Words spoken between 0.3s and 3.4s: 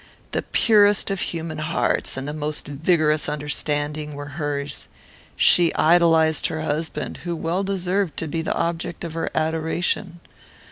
The purest of human hearts and the most vigorous